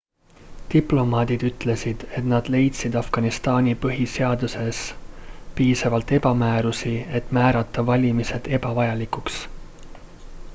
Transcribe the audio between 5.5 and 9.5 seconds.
piisavalt ebamäärasusi et määrata valimised ebavajalikuks